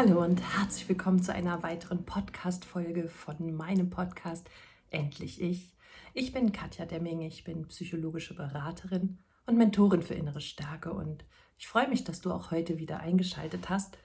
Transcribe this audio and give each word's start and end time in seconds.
Hallo 0.00 0.22
und 0.22 0.40
herzlich 0.56 0.88
willkommen 0.88 1.20
zu 1.20 1.34
einer 1.34 1.64
weiteren 1.64 2.04
Podcast-Folge 2.04 3.08
von 3.08 3.56
meinem 3.56 3.90
Podcast 3.90 4.48
Endlich 4.90 5.42
Ich. 5.42 5.74
Ich 6.14 6.32
bin 6.32 6.52
Katja 6.52 6.86
Demming, 6.86 7.22
ich 7.22 7.42
bin 7.42 7.66
psychologische 7.66 8.36
Beraterin 8.36 9.18
und 9.46 9.56
Mentorin 9.56 10.02
für 10.02 10.14
innere 10.14 10.40
Stärke 10.40 10.92
und 10.92 11.24
ich 11.58 11.66
freue 11.66 11.88
mich, 11.88 12.04
dass 12.04 12.20
du 12.20 12.30
auch 12.30 12.52
heute 12.52 12.78
wieder 12.78 13.00
eingeschaltet 13.00 13.68
hast. 13.70 13.98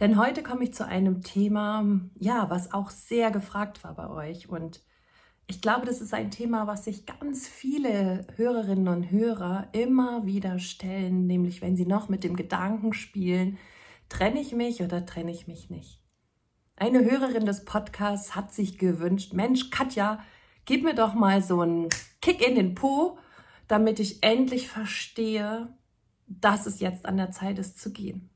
Denn 0.00 0.18
heute 0.18 0.42
komme 0.42 0.64
ich 0.64 0.72
zu 0.72 0.86
einem 0.86 1.22
Thema, 1.22 1.84
ja, 2.18 2.48
was 2.48 2.72
auch 2.72 2.88
sehr 2.88 3.30
gefragt 3.30 3.84
war 3.84 3.94
bei 3.94 4.08
euch 4.08 4.48
und 4.48 4.80
ich 5.48 5.60
glaube, 5.60 5.84
das 5.84 6.00
ist 6.00 6.14
ein 6.14 6.30
Thema, 6.30 6.66
was 6.66 6.84
sich 6.86 7.04
ganz 7.04 7.46
viele 7.46 8.26
Hörerinnen 8.36 8.88
und 8.88 9.10
Hörer 9.10 9.68
immer 9.72 10.24
wieder 10.24 10.58
stellen, 10.58 11.26
nämlich 11.26 11.60
wenn 11.60 11.76
sie 11.76 11.84
noch 11.84 12.08
mit 12.08 12.24
dem 12.24 12.36
Gedanken 12.36 12.94
spielen, 12.94 13.58
Trenne 14.08 14.40
ich 14.40 14.52
mich 14.52 14.82
oder 14.82 15.04
trenne 15.04 15.30
ich 15.30 15.46
mich 15.46 15.70
nicht? 15.70 16.00
Eine 16.76 17.04
Hörerin 17.04 17.46
des 17.46 17.64
Podcasts 17.64 18.34
hat 18.34 18.52
sich 18.52 18.78
gewünscht, 18.78 19.32
Mensch, 19.32 19.70
Katja, 19.70 20.22
gib 20.66 20.84
mir 20.84 20.94
doch 20.94 21.14
mal 21.14 21.42
so 21.42 21.60
einen 21.60 21.88
Kick 22.20 22.46
in 22.46 22.54
den 22.54 22.74
Po, 22.74 23.18
damit 23.66 23.98
ich 23.98 24.22
endlich 24.22 24.68
verstehe, 24.68 25.74
dass 26.26 26.66
es 26.66 26.80
jetzt 26.80 27.06
an 27.06 27.16
der 27.16 27.30
Zeit 27.30 27.58
ist 27.58 27.80
zu 27.80 27.92
gehen. 27.92 28.30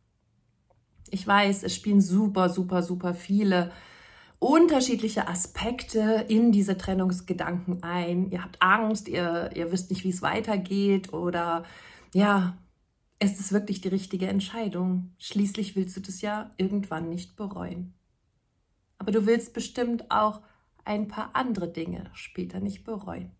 Ich 1.10 1.26
weiß, 1.26 1.64
es 1.64 1.74
spielen 1.74 2.00
super, 2.00 2.48
super, 2.48 2.82
super 2.82 3.14
viele 3.14 3.72
unterschiedliche 4.38 5.28
Aspekte 5.28 6.24
in 6.28 6.50
diese 6.50 6.78
Trennungsgedanken 6.78 7.82
ein. 7.82 8.30
Ihr 8.30 8.42
habt 8.42 8.60
Angst, 8.62 9.06
ihr, 9.06 9.50
ihr 9.54 9.70
wisst 9.70 9.90
nicht, 9.90 10.02
wie 10.02 10.08
es 10.08 10.22
weitergeht 10.22 11.12
oder 11.12 11.64
ja, 12.14 12.56
es 13.20 13.38
ist 13.38 13.52
wirklich 13.52 13.82
die 13.82 13.88
richtige 13.88 14.26
Entscheidung. 14.26 15.12
Schließlich 15.18 15.76
willst 15.76 15.96
du 15.96 16.00
das 16.00 16.22
ja 16.22 16.50
irgendwann 16.56 17.10
nicht 17.10 17.36
bereuen. 17.36 17.92
Aber 18.98 19.12
du 19.12 19.26
willst 19.26 19.52
bestimmt 19.52 20.10
auch 20.10 20.40
ein 20.84 21.06
paar 21.06 21.36
andere 21.36 21.68
Dinge 21.68 22.10
später 22.14 22.60
nicht 22.60 22.82
bereuen. 22.82 23.30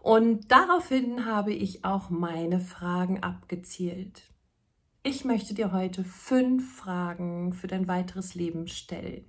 Und 0.00 0.52
daraufhin 0.52 1.26
habe 1.26 1.52
ich 1.52 1.84
auch 1.84 2.10
meine 2.10 2.60
Fragen 2.60 3.22
abgezielt. 3.22 4.22
Ich 5.02 5.24
möchte 5.24 5.52
dir 5.52 5.72
heute 5.72 6.04
fünf 6.04 6.76
Fragen 6.76 7.52
für 7.52 7.66
dein 7.66 7.88
weiteres 7.88 8.36
Leben 8.36 8.68
stellen. 8.68 9.24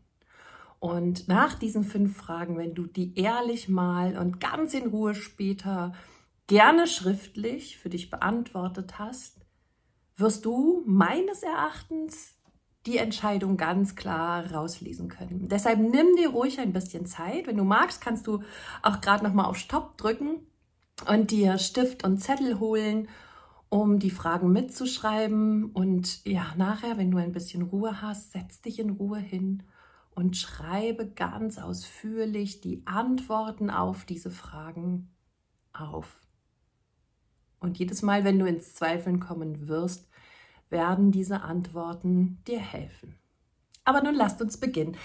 Und 0.79 1.27
nach 1.27 1.55
diesen 1.55 1.83
fünf 1.83 2.15
Fragen, 2.15 2.57
wenn 2.57 2.75
du 2.75 2.85
die 2.85 3.17
ehrlich 3.19 3.67
mal 3.67 4.17
und 4.17 4.39
ganz 4.39 4.75
in 4.75 4.87
Ruhe 4.87 5.15
später 5.15 5.93
gerne 6.45 6.85
schriftlich 6.85 7.77
für 7.77 7.89
dich 7.89 8.11
beantwortet 8.11 8.99
hast, 8.99 9.38
wirst 10.19 10.45
du 10.45 10.83
meines 10.85 11.43
Erachtens 11.43 12.35
die 12.85 12.97
Entscheidung 12.97 13.57
ganz 13.57 13.95
klar 13.95 14.51
rauslesen 14.51 15.09
können. 15.09 15.49
Deshalb 15.49 15.79
nimm 15.79 16.15
dir 16.15 16.29
ruhig 16.29 16.59
ein 16.59 16.73
bisschen 16.73 17.05
Zeit. 17.05 17.47
Wenn 17.47 17.57
du 17.57 17.63
magst, 17.63 18.01
kannst 18.01 18.25
du 18.27 18.41
auch 18.81 19.01
gerade 19.01 19.23
noch 19.23 19.33
mal 19.33 19.45
auf 19.45 19.57
Stopp 19.57 19.97
drücken 19.97 20.47
und 21.07 21.31
dir 21.31 21.57
Stift 21.57 22.03
und 22.03 22.19
Zettel 22.19 22.59
holen, 22.59 23.09
um 23.69 23.99
die 23.99 24.09
Fragen 24.09 24.51
mitzuschreiben. 24.51 25.71
Und 25.71 26.25
ja, 26.25 26.53
nachher, 26.57 26.97
wenn 26.97 27.11
du 27.11 27.17
ein 27.17 27.33
bisschen 27.33 27.63
Ruhe 27.63 28.01
hast, 28.01 28.31
setz 28.31 28.61
dich 28.61 28.79
in 28.79 28.91
Ruhe 28.91 29.19
hin 29.19 29.63
und 30.11 30.37
schreibe 30.37 31.07
ganz 31.07 31.59
ausführlich 31.59 32.61
die 32.61 32.81
Antworten 32.85 33.69
auf 33.69 34.05
diese 34.05 34.31
Fragen 34.31 35.09
auf. 35.73 36.19
Und 37.59 37.77
jedes 37.77 38.01
Mal, 38.01 38.23
wenn 38.23 38.39
du 38.39 38.45
ins 38.45 38.73
Zweifeln 38.73 39.19
kommen 39.19 39.67
wirst, 39.67 40.08
werden 40.69 41.11
diese 41.11 41.41
Antworten 41.41 42.41
dir 42.47 42.59
helfen. 42.59 43.15
Aber 43.83 44.01
nun 44.01 44.15
lasst 44.15 44.41
uns 44.41 44.57
beginnen. 44.57 44.97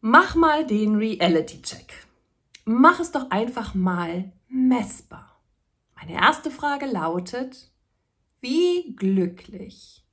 Mach 0.00 0.34
mal 0.34 0.66
den 0.66 0.96
Reality-Check. 0.96 2.06
Mach 2.64 3.00
es 3.00 3.12
doch 3.12 3.30
einfach 3.30 3.74
mal 3.74 4.32
messbar. 4.48 5.40
Meine 5.96 6.14
erste 6.14 6.50
Frage 6.50 6.86
lautet, 6.86 7.70
wie 8.40 8.94
glücklich, 8.96 10.06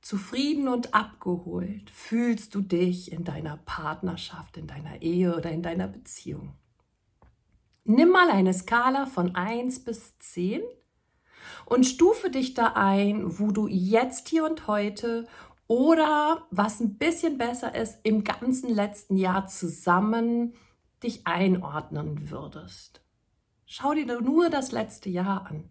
zufrieden 0.00 0.68
und 0.68 0.94
abgeholt 0.94 1.90
fühlst 1.90 2.54
du 2.54 2.60
dich 2.60 3.10
in 3.10 3.24
deiner 3.24 3.56
Partnerschaft, 3.56 4.56
in 4.56 4.66
deiner 4.66 5.02
Ehe 5.02 5.36
oder 5.36 5.50
in 5.50 5.62
deiner 5.62 5.88
Beziehung? 5.88 6.54
Nimm 7.84 8.10
mal 8.10 8.30
eine 8.30 8.54
Skala 8.54 9.06
von 9.06 9.34
1 9.34 9.84
bis 9.84 10.18
10 10.18 10.62
und 11.64 11.84
stufe 11.84 12.30
dich 12.30 12.54
da 12.54 12.72
ein, 12.74 13.38
wo 13.38 13.50
du 13.50 13.66
jetzt 13.66 14.28
hier 14.28 14.44
und 14.44 14.66
heute 14.66 15.26
oder 15.68 16.46
was 16.50 16.80
ein 16.80 16.96
bisschen 16.96 17.38
besser 17.38 17.74
ist, 17.74 17.98
im 18.04 18.24
ganzen 18.24 18.72
letzten 18.72 19.16
Jahr 19.16 19.46
zusammen 19.46 20.54
dich 21.02 21.26
einordnen 21.26 22.30
würdest. 22.30 23.00
Schau 23.66 23.94
dir 23.94 24.20
nur 24.20 24.48
das 24.48 24.70
letzte 24.70 25.10
Jahr 25.10 25.46
an. 25.46 25.70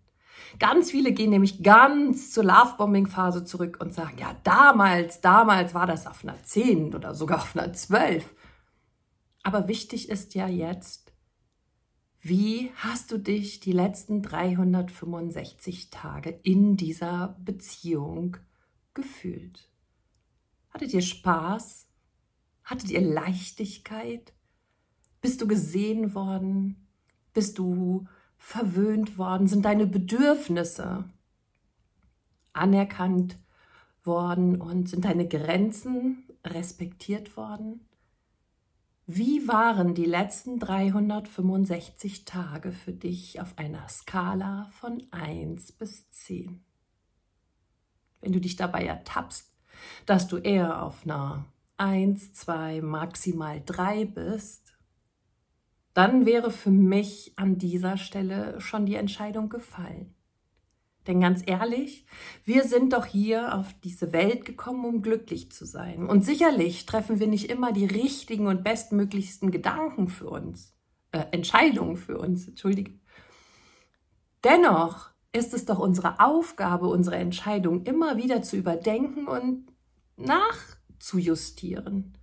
Ganz 0.60 0.92
viele 0.92 1.14
gehen 1.14 1.30
nämlich 1.30 1.64
ganz 1.64 2.32
zur 2.32 2.44
Lovebombing-Phase 2.44 3.46
zurück 3.46 3.78
und 3.82 3.94
sagen, 3.94 4.18
ja, 4.18 4.36
damals, 4.44 5.22
damals 5.22 5.74
war 5.74 5.88
das 5.88 6.08
auf 6.08 6.24
einer 6.24 6.42
10 6.42 6.94
oder 6.94 7.16
sogar 7.16 7.38
auf 7.38 7.56
einer 7.56 7.72
12. 7.72 8.34
Aber 9.44 9.68
wichtig 9.68 10.10
ist 10.10 10.36
ja 10.36 10.48
jetzt, 10.48 11.05
wie 12.28 12.72
hast 12.78 13.12
du 13.12 13.20
dich 13.20 13.60
die 13.60 13.72
letzten 13.72 14.24
365 14.24 15.92
Tage 15.92 16.32
in 16.42 16.76
dieser 16.76 17.38
Beziehung 17.46 18.38
gefühlt? 18.96 19.70
Hattet 20.72 20.92
ihr 20.96 21.04
Spaß? 21.04 21.86
Hattet 22.64 22.90
ihr 22.90 23.02
Leichtigkeit? 23.02 24.34
Bist 25.22 25.40
du 25.40 25.48
gesehen 25.48 26.16
worden? 26.16 26.88
Bist 27.36 27.60
du 27.60 28.08
verwöhnt 28.40 29.20
worden? 29.20 29.46
Sind 29.46 29.64
deine 29.64 29.86
Bedürfnisse 29.86 31.08
anerkannt 32.54 33.38
worden 34.04 34.60
und 34.60 34.90
sind 34.90 35.06
deine 35.06 35.28
Grenzen 35.28 36.24
respektiert 36.44 37.38
worden? 37.38 37.82
Wie 39.08 39.48
waren 39.48 39.94
die 39.94 40.06
letzten 40.06 40.58
365 40.58 42.26
Tage 42.26 42.72
für 42.72 42.92
dich 42.92 43.40
auf 43.40 43.56
einer 43.56 43.88
Skala 43.88 44.68
von 44.72 45.04
1 45.12 45.74
bis 45.74 46.10
10? 46.10 46.64
Wenn 48.20 48.34
du 48.34 48.42
dich 48.42 48.56
dabei 48.56 48.84
ertappst, 48.84 49.54
dass 50.08 50.28
du 50.28 50.38
eher 50.38 50.82
auf 50.82 51.04
einer 51.04 51.46
1, 51.78 52.34
2, 52.34 52.82
maximal 52.82 53.62
3 53.64 54.06
bist, 54.06 54.76
dann 55.94 56.26
wäre 56.26 56.50
für 56.50 56.72
mich 56.72 57.34
an 57.36 57.60
dieser 57.60 57.98
Stelle 57.98 58.60
schon 58.60 58.88
die 58.88 58.96
Entscheidung 58.96 59.50
gefallen. 59.50 60.16
Denn 61.08 61.22
ganz 61.22 61.44
ehrlich, 61.46 62.06
wir 62.44 62.64
sind 62.64 62.94
doch 62.94 63.06
hier 63.06 63.56
auf 63.56 63.74
diese 63.84 64.12
Welt 64.12 64.46
gekommen, 64.46 64.86
um 64.86 65.02
glücklich 65.02 65.52
zu 65.52 65.66
sein. 65.66 66.08
Und 66.08 66.26
sicherlich 66.26 66.86
treffen 66.86 67.20
wir 67.20 67.28
nicht 67.28 67.52
immer 67.52 67.72
die 67.72 67.86
richtigen 67.86 68.48
und 68.48 68.64
bestmöglichsten 68.64 69.52
Gedanken 69.52 70.08
für 70.08 70.30
uns, 70.30 70.74
äh, 71.12 71.26
Entscheidungen 71.32 71.98
für 71.98 72.18
uns, 72.18 72.48
entschuldige. 72.48 73.00
Dennoch 74.44 75.12
ist 75.32 75.54
es 75.54 75.66
doch 75.66 75.80
unsere 75.80 76.20
Aufgabe, 76.20 76.88
unsere 76.88 77.18
Entscheidung 77.18 77.84
immer 77.84 78.18
wieder 78.18 78.42
zu 78.42 78.56
überdenken 78.56 79.28
und 79.28 79.68
nachzujustieren 80.18 82.18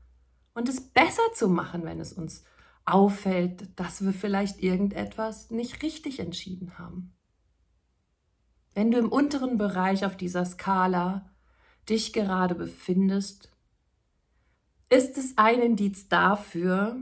und 0.54 0.68
es 0.68 0.80
besser 0.80 1.22
zu 1.34 1.48
machen, 1.48 1.84
wenn 1.84 2.00
es 2.00 2.12
uns 2.12 2.44
auffällt, 2.84 3.78
dass 3.78 4.04
wir 4.04 4.12
vielleicht 4.12 4.62
irgendetwas 4.62 5.50
nicht 5.50 5.82
richtig 5.82 6.20
entschieden 6.20 6.78
haben. 6.78 7.14
Wenn 8.74 8.90
du 8.90 8.98
im 8.98 9.10
unteren 9.10 9.58
Bereich 9.58 10.04
auf 10.04 10.16
dieser 10.16 10.44
Skala 10.44 11.30
dich 11.88 12.12
gerade 12.12 12.54
befindest, 12.54 13.50
ist 14.88 15.18
es 15.18 15.36
ein 15.36 15.60
Indiz 15.60 16.08
dafür, 16.08 16.96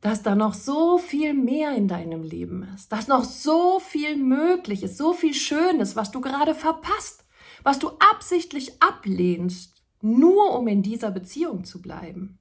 dass 0.00 0.22
da 0.22 0.34
noch 0.34 0.54
so 0.54 0.98
viel 0.98 1.34
mehr 1.34 1.76
in 1.76 1.88
deinem 1.88 2.22
Leben 2.22 2.62
ist, 2.74 2.90
dass 2.90 3.08
noch 3.08 3.24
so 3.24 3.80
viel 3.80 4.16
möglich 4.16 4.82
ist, 4.82 4.96
so 4.96 5.12
viel 5.12 5.34
Schönes, 5.34 5.94
was 5.94 6.10
du 6.10 6.20
gerade 6.20 6.54
verpasst, 6.54 7.24
was 7.62 7.78
du 7.78 7.90
absichtlich 7.98 8.82
ablehnst, 8.82 9.82
nur 10.00 10.58
um 10.58 10.66
in 10.68 10.82
dieser 10.82 11.10
Beziehung 11.10 11.64
zu 11.64 11.82
bleiben. 11.82 12.38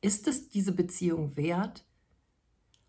Ist 0.00 0.28
es 0.28 0.48
diese 0.48 0.72
Beziehung 0.72 1.36
wert? 1.36 1.84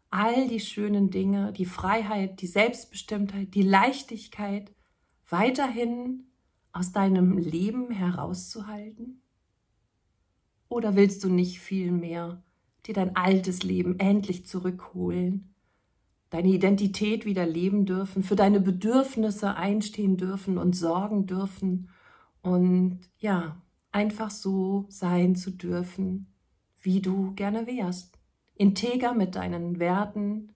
All 0.10 0.48
die 0.48 0.60
schönen 0.60 1.10
Dinge, 1.10 1.54
die 1.54 1.66
Freiheit, 1.66 2.42
die 2.42 2.48
Selbstbestimmtheit, 2.48 3.54
die 3.54 3.63
Leichtigkeit 3.63 4.74
weiterhin 5.30 6.25
aus 6.72 6.92
deinem 6.92 7.38
Leben 7.38 7.92
herauszuhalten? 7.92 9.22
Oder 10.68 10.96
willst 10.96 11.24
du 11.24 11.30
nicht 11.30 11.60
viel 11.60 11.92
mehr 11.92 12.44
dir 12.86 12.94
dein 12.94 13.16
altes 13.16 13.63
Leben 13.63 14.00
endlich 14.00 14.46
zurückholen, 14.46 15.54
deine 16.30 16.50
Identität 16.50 17.25
wieder 17.25 17.46
leben 17.46 17.86
dürfen, 17.86 18.24
für 18.24 18.36
deine 18.36 18.60
Bedürfnisse 18.60 19.56
einstehen 19.56 20.18
dürfen 20.18 20.58
und 20.58 20.75
sorgen 20.75 21.25
dürfen 21.25 21.90
und 22.42 23.00
ja, 23.18 23.62
einfach 23.92 24.30
so 24.30 24.86
sein 24.90 25.36
zu 25.36 25.51
dürfen, 25.51 26.28
wie 26.81 27.01
du 27.01 27.34
gerne 27.34 27.66
wärst. 27.66 28.14
Integer 28.56 29.13
mit 29.13 29.36
deinen 29.36 29.80
Werten, 29.80 30.56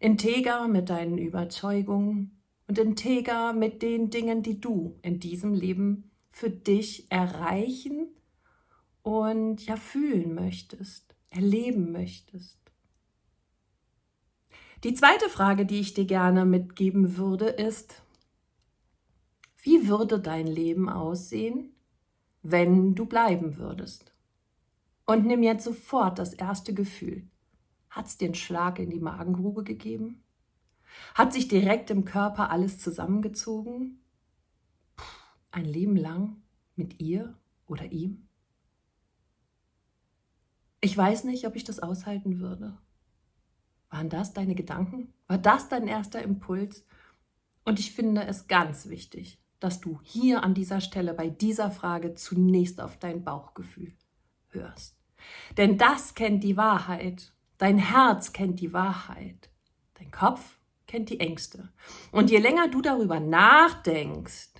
integer 0.00 0.68
mit 0.68 0.90
deinen 0.90 1.18
Überzeugungen 1.18 2.42
und 2.66 2.78
integer 2.78 3.52
mit 3.52 3.82
den 3.82 4.10
Dingen, 4.10 4.42
die 4.42 4.60
du 4.60 4.98
in 5.02 5.20
diesem 5.20 5.54
Leben 5.54 6.10
für 6.30 6.50
dich 6.50 7.10
erreichen 7.10 8.08
und 9.02 9.64
ja 9.66 9.76
fühlen 9.76 10.34
möchtest, 10.34 11.14
erleben 11.30 11.92
möchtest. 11.92 12.58
Die 14.84 14.94
zweite 14.94 15.28
Frage, 15.28 15.66
die 15.66 15.80
ich 15.80 15.94
dir 15.94 16.06
gerne 16.06 16.44
mitgeben 16.44 17.16
würde, 17.16 17.46
ist, 17.46 18.02
wie 19.62 19.88
würde 19.88 20.18
dein 20.18 20.46
Leben 20.46 20.88
aussehen, 20.88 21.74
wenn 22.42 22.94
du 22.94 23.04
bleiben 23.04 23.58
würdest? 23.58 24.09
Und 25.10 25.26
nimm 25.26 25.42
jetzt 25.42 25.64
sofort 25.64 26.20
das 26.20 26.34
erste 26.34 26.72
Gefühl. 26.72 27.28
Hat 27.88 28.06
es 28.06 28.16
dir 28.16 28.26
einen 28.26 28.36
Schlag 28.36 28.78
in 28.78 28.90
die 28.90 29.00
Magengrube 29.00 29.64
gegeben? 29.64 30.22
Hat 31.16 31.32
sich 31.32 31.48
direkt 31.48 31.90
im 31.90 32.04
Körper 32.04 32.52
alles 32.52 32.78
zusammengezogen? 32.78 34.04
Ein 35.50 35.64
Leben 35.64 35.96
lang 35.96 36.36
mit 36.76 37.00
ihr 37.00 37.36
oder 37.66 37.90
ihm? 37.90 38.28
Ich 40.80 40.96
weiß 40.96 41.24
nicht, 41.24 41.44
ob 41.44 41.56
ich 41.56 41.64
das 41.64 41.80
aushalten 41.80 42.38
würde. 42.38 42.78
Waren 43.88 44.10
das 44.10 44.32
deine 44.32 44.54
Gedanken? 44.54 45.12
War 45.26 45.38
das 45.38 45.68
dein 45.68 45.88
erster 45.88 46.22
Impuls? 46.22 46.86
Und 47.64 47.80
ich 47.80 47.90
finde 47.90 48.28
es 48.28 48.46
ganz 48.46 48.88
wichtig, 48.88 49.42
dass 49.58 49.80
du 49.80 49.98
hier 50.04 50.44
an 50.44 50.54
dieser 50.54 50.80
Stelle 50.80 51.14
bei 51.14 51.28
dieser 51.28 51.72
Frage 51.72 52.14
zunächst 52.14 52.80
auf 52.80 52.96
dein 52.96 53.24
Bauchgefühl 53.24 53.92
hörst. 54.50 54.99
Denn 55.56 55.78
das 55.78 56.14
kennt 56.14 56.44
die 56.44 56.56
Wahrheit. 56.56 57.32
Dein 57.58 57.78
Herz 57.78 58.32
kennt 58.32 58.60
die 58.60 58.72
Wahrheit. 58.72 59.50
Dein 59.98 60.10
Kopf 60.10 60.58
kennt 60.86 61.10
die 61.10 61.20
Ängste. 61.20 61.68
Und 62.10 62.30
je 62.30 62.38
länger 62.38 62.68
du 62.68 62.80
darüber 62.80 63.20
nachdenkst, 63.20 64.50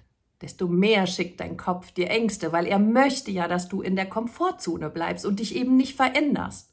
desto 0.40 0.68
mehr 0.68 1.06
schickt 1.06 1.40
dein 1.40 1.56
Kopf 1.56 1.92
dir 1.92 2.08
Ängste, 2.10 2.52
weil 2.52 2.66
er 2.66 2.78
möchte 2.78 3.30
ja, 3.30 3.48
dass 3.48 3.68
du 3.68 3.82
in 3.82 3.96
der 3.96 4.06
Komfortzone 4.06 4.90
bleibst 4.90 5.26
und 5.26 5.40
dich 5.40 5.54
eben 5.54 5.76
nicht 5.76 5.96
veränderst. 5.96 6.72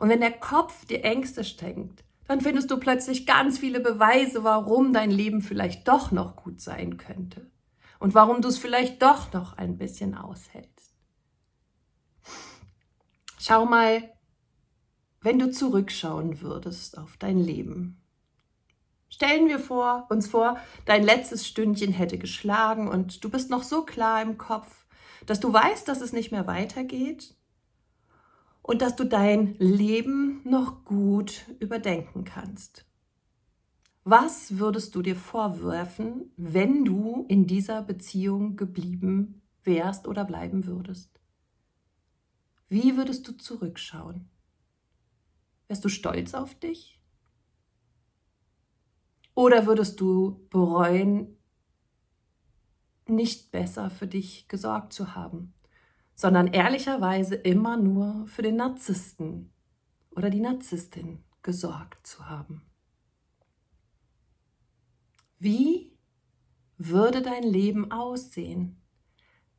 Und 0.00 0.08
wenn 0.08 0.20
der 0.20 0.32
Kopf 0.32 0.84
dir 0.86 1.04
Ängste 1.04 1.44
schenkt, 1.44 2.04
dann 2.26 2.40
findest 2.40 2.70
du 2.70 2.78
plötzlich 2.78 3.26
ganz 3.26 3.58
viele 3.58 3.80
Beweise, 3.80 4.44
warum 4.44 4.92
dein 4.92 5.10
Leben 5.10 5.42
vielleicht 5.42 5.86
doch 5.86 6.12
noch 6.12 6.36
gut 6.36 6.60
sein 6.60 6.96
könnte 6.96 7.50
und 7.98 8.14
warum 8.14 8.40
du 8.42 8.48
es 8.48 8.58
vielleicht 8.58 9.02
doch 9.02 9.32
noch 9.32 9.58
ein 9.58 9.76
bisschen 9.76 10.14
aushältst. 10.16 10.71
Schau 13.44 13.66
mal, 13.66 14.08
wenn 15.20 15.40
du 15.40 15.50
zurückschauen 15.50 16.42
würdest 16.42 16.96
auf 16.96 17.16
dein 17.16 17.40
Leben. 17.40 18.00
Stellen 19.08 19.48
wir 19.48 19.58
vor, 19.58 20.06
uns 20.10 20.28
vor, 20.28 20.58
dein 20.84 21.02
letztes 21.02 21.48
Stündchen 21.48 21.90
hätte 21.90 22.18
geschlagen 22.18 22.86
und 22.86 23.24
du 23.24 23.28
bist 23.28 23.50
noch 23.50 23.64
so 23.64 23.82
klar 23.84 24.22
im 24.22 24.38
Kopf, 24.38 24.86
dass 25.26 25.40
du 25.40 25.52
weißt, 25.52 25.88
dass 25.88 26.02
es 26.02 26.12
nicht 26.12 26.30
mehr 26.30 26.46
weitergeht 26.46 27.34
und 28.62 28.80
dass 28.80 28.94
du 28.94 29.02
dein 29.02 29.56
Leben 29.58 30.40
noch 30.44 30.84
gut 30.84 31.46
überdenken 31.58 32.22
kannst. 32.22 32.86
Was 34.04 34.58
würdest 34.60 34.94
du 34.94 35.02
dir 35.02 35.16
vorwerfen, 35.16 36.30
wenn 36.36 36.84
du 36.84 37.26
in 37.26 37.48
dieser 37.48 37.82
Beziehung 37.82 38.54
geblieben 38.54 39.42
wärst 39.64 40.06
oder 40.06 40.24
bleiben 40.24 40.64
würdest? 40.64 41.21
Wie 42.72 42.96
würdest 42.96 43.28
du 43.28 43.32
zurückschauen? 43.36 44.30
Wärst 45.68 45.84
du 45.84 45.90
stolz 45.90 46.32
auf 46.32 46.54
dich? 46.54 46.98
Oder 49.34 49.66
würdest 49.66 50.00
du 50.00 50.46
bereuen, 50.48 51.36
nicht 53.06 53.50
besser 53.50 53.90
für 53.90 54.06
dich 54.06 54.48
gesorgt 54.48 54.94
zu 54.94 55.14
haben, 55.14 55.52
sondern 56.14 56.46
ehrlicherweise 56.46 57.34
immer 57.34 57.76
nur 57.76 58.26
für 58.26 58.40
den 58.40 58.56
Narzissten 58.56 59.52
oder 60.08 60.30
die 60.30 60.40
Narzisstin 60.40 61.22
gesorgt 61.42 62.06
zu 62.06 62.24
haben? 62.24 62.62
Wie 65.38 65.98
würde 66.78 67.20
dein 67.20 67.42
Leben 67.42 67.92
aussehen, 67.92 68.80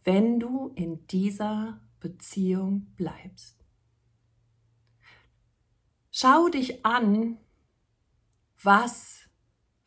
wenn 0.04 0.40
du 0.40 0.70
in 0.70 1.06
dieser 1.06 1.80
Beziehung 2.04 2.94
bleibst. 2.98 3.66
Schau 6.12 6.50
dich 6.50 6.86
an, 6.86 7.38
was 8.62 9.22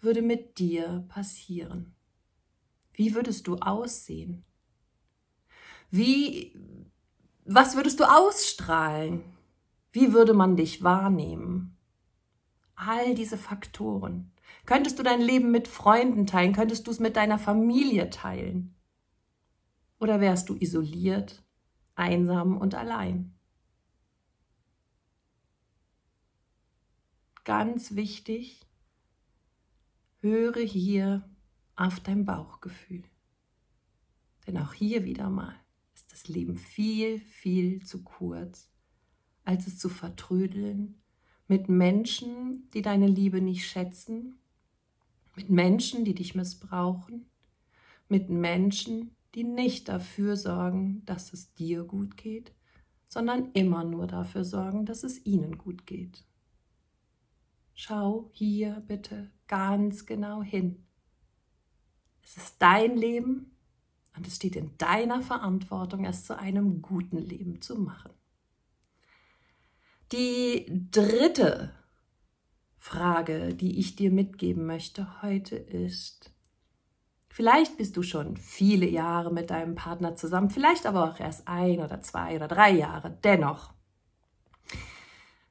würde 0.00 0.22
mit 0.22 0.58
dir 0.58 1.04
passieren? 1.08 1.94
Wie 2.94 3.14
würdest 3.14 3.46
du 3.46 3.56
aussehen? 3.56 4.44
Wie, 5.90 6.58
was 7.44 7.76
würdest 7.76 8.00
du 8.00 8.04
ausstrahlen? 8.04 9.22
Wie 9.92 10.14
würde 10.14 10.32
man 10.32 10.56
dich 10.56 10.82
wahrnehmen? 10.82 11.76
All 12.74 13.14
diese 13.14 13.36
Faktoren. 13.36 14.32
Könntest 14.64 14.98
du 14.98 15.02
dein 15.02 15.20
Leben 15.20 15.50
mit 15.50 15.68
Freunden 15.68 16.26
teilen? 16.26 16.54
Könntest 16.54 16.86
du 16.86 16.90
es 16.90 16.98
mit 16.98 17.14
deiner 17.14 17.38
Familie 17.38 18.08
teilen? 18.08 18.74
Oder 19.98 20.20
wärst 20.20 20.48
du 20.48 20.56
isoliert 20.56 21.45
einsam 21.96 22.56
und 22.56 22.74
allein. 22.74 23.34
Ganz 27.44 27.94
wichtig, 27.94 28.60
höre 30.20 30.60
hier 30.60 31.28
auf 31.74 32.00
dein 32.00 32.24
Bauchgefühl. 32.24 33.04
Denn 34.46 34.58
auch 34.58 34.72
hier 34.72 35.04
wieder 35.04 35.30
mal 35.30 35.54
ist 35.94 36.12
das 36.12 36.28
Leben 36.28 36.56
viel, 36.56 37.18
viel 37.18 37.84
zu 37.84 38.04
kurz, 38.04 38.70
als 39.44 39.66
es 39.66 39.78
zu 39.78 39.88
vertrödeln 39.88 41.00
mit 41.48 41.68
Menschen, 41.68 42.68
die 42.70 42.82
deine 42.82 43.06
Liebe 43.06 43.40
nicht 43.40 43.66
schätzen, 43.66 44.38
mit 45.36 45.50
Menschen, 45.50 46.04
die 46.04 46.14
dich 46.14 46.34
missbrauchen, 46.34 47.26
mit 48.08 48.30
Menschen, 48.30 49.15
die 49.36 49.44
nicht 49.44 49.90
dafür 49.90 50.34
sorgen, 50.34 51.04
dass 51.04 51.34
es 51.34 51.52
dir 51.52 51.84
gut 51.84 52.16
geht, 52.16 52.52
sondern 53.06 53.52
immer 53.52 53.84
nur 53.84 54.06
dafür 54.06 54.44
sorgen, 54.44 54.86
dass 54.86 55.04
es 55.04 55.26
ihnen 55.26 55.58
gut 55.58 55.86
geht. 55.86 56.24
Schau 57.74 58.30
hier 58.32 58.82
bitte 58.88 59.30
ganz 59.46 60.06
genau 60.06 60.42
hin. 60.42 60.86
Es 62.22 62.38
ist 62.38 62.56
dein 62.60 62.96
Leben 62.96 63.54
und 64.16 64.26
es 64.26 64.36
steht 64.36 64.56
in 64.56 64.70
deiner 64.78 65.20
Verantwortung, 65.20 66.06
es 66.06 66.24
zu 66.24 66.38
einem 66.38 66.80
guten 66.80 67.18
Leben 67.18 67.60
zu 67.60 67.76
machen. 67.76 68.12
Die 70.12 70.88
dritte 70.90 71.74
Frage, 72.78 73.54
die 73.54 73.78
ich 73.78 73.96
dir 73.96 74.10
mitgeben 74.10 74.64
möchte 74.64 75.20
heute 75.20 75.56
ist, 75.56 76.32
Vielleicht 77.36 77.76
bist 77.76 77.98
du 77.98 78.02
schon 78.02 78.38
viele 78.38 78.86
Jahre 78.86 79.30
mit 79.30 79.50
deinem 79.50 79.74
Partner 79.74 80.16
zusammen, 80.16 80.48
vielleicht 80.48 80.86
aber 80.86 81.04
auch 81.04 81.20
erst 81.20 81.46
ein 81.46 81.80
oder 81.80 82.00
zwei 82.00 82.34
oder 82.34 82.48
drei 82.48 82.70
Jahre. 82.70 83.18
Dennoch, 83.24 83.74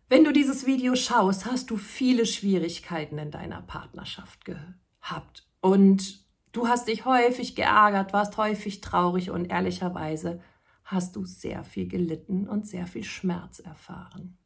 wenn 0.09 0.23
du 0.23 0.33
dieses 0.33 0.65
Video 0.65 0.95
schaust, 0.95 1.45
hast 1.45 1.69
du 1.69 1.77
viele 1.77 2.25
Schwierigkeiten 2.25 3.19
in 3.19 3.29
deiner 3.29 3.61
Partnerschaft 3.61 4.45
gehabt. 4.45 5.47
Und 5.61 6.25
du 6.53 6.67
hast 6.67 6.87
dich 6.87 7.05
häufig 7.05 7.55
geärgert, 7.55 8.13
warst 8.13 8.35
häufig 8.37 8.81
traurig 8.81 9.29
und 9.29 9.51
ehrlicherweise 9.51 10.41
hast 10.85 11.15
du 11.15 11.23
sehr 11.23 11.63
viel 11.63 11.87
gelitten 11.87 12.49
und 12.49 12.65
sehr 12.65 12.87
viel 12.87 13.03
Schmerz 13.03 13.59
erfahren. 13.59 14.39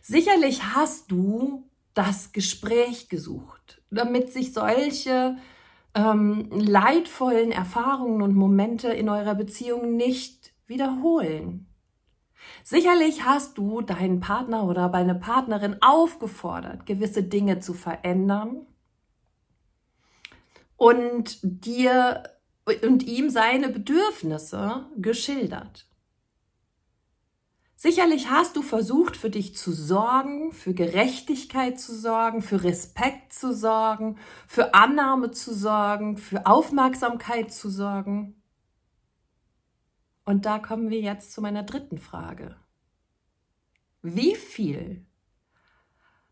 Sicherlich 0.00 0.62
hast 0.62 1.10
du 1.10 1.68
das 1.92 2.30
Gespräch 2.30 3.08
gesucht, 3.08 3.82
damit 3.90 4.32
sich 4.32 4.52
solche 4.52 5.36
ähm, 5.94 6.48
leidvollen 6.50 7.52
Erfahrungen 7.52 8.22
und 8.22 8.34
Momente 8.34 8.88
in 8.88 9.08
eurer 9.08 9.34
Beziehung 9.34 9.96
nicht 9.96 10.52
wiederholen. 10.66 11.66
Sicherlich 12.62 13.24
hast 13.24 13.58
du 13.58 13.80
deinen 13.80 14.20
Partner 14.20 14.64
oder 14.64 14.88
deine 14.88 15.14
Partnerin 15.14 15.76
aufgefordert, 15.80 16.86
gewisse 16.86 17.22
Dinge 17.22 17.60
zu 17.60 17.74
verändern 17.74 18.66
und 20.76 21.38
dir 21.42 22.22
und 22.82 23.02
ihm 23.02 23.30
seine 23.30 23.68
Bedürfnisse 23.68 24.86
geschildert. 24.96 25.89
Sicherlich 27.82 28.28
hast 28.28 28.56
du 28.56 28.62
versucht, 28.62 29.16
für 29.16 29.30
dich 29.30 29.56
zu 29.56 29.72
sorgen, 29.72 30.52
für 30.52 30.74
Gerechtigkeit 30.74 31.80
zu 31.80 31.98
sorgen, 31.98 32.42
für 32.42 32.62
Respekt 32.62 33.32
zu 33.32 33.54
sorgen, 33.54 34.18
für 34.46 34.74
Annahme 34.74 35.30
zu 35.30 35.54
sorgen, 35.54 36.18
für 36.18 36.44
Aufmerksamkeit 36.44 37.54
zu 37.54 37.70
sorgen. 37.70 38.42
Und 40.26 40.44
da 40.44 40.58
kommen 40.58 40.90
wir 40.90 41.00
jetzt 41.00 41.32
zu 41.32 41.40
meiner 41.40 41.62
dritten 41.62 41.96
Frage. 41.96 42.54
Wie 44.02 44.34
viel 44.34 45.06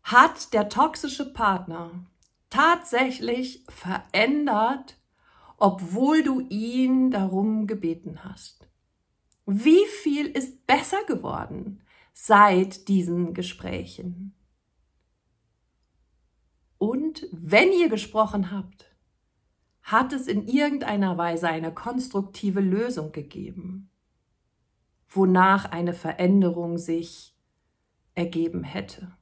hat 0.03 0.53
der 0.53 0.69
toxische 0.69 1.33
Partner 1.33 1.89
tatsächlich 2.51 3.65
verändert, 3.69 4.99
obwohl 5.57 6.21
du 6.21 6.41
ihn 6.41 7.09
darum 7.09 7.65
gebeten 7.65 8.23
hast? 8.23 8.68
Wie 9.51 9.83
viel 9.87 10.27
ist 10.27 10.67
besser 10.67 11.03
geworden 11.07 11.81
seit 12.13 12.87
diesen 12.87 13.33
Gesprächen? 13.33 14.35
Und 16.77 17.25
wenn 17.31 17.71
ihr 17.71 17.89
gesprochen 17.89 18.51
habt, 18.51 18.95
hat 19.81 20.13
es 20.13 20.27
in 20.27 20.47
irgendeiner 20.47 21.17
Weise 21.17 21.47
eine 21.47 21.73
konstruktive 21.73 22.59
Lösung 22.59 23.11
gegeben, 23.11 23.89
wonach 25.09 25.65
eine 25.65 25.93
Veränderung 25.93 26.77
sich 26.77 27.35
ergeben 28.13 28.63
hätte. 28.63 29.17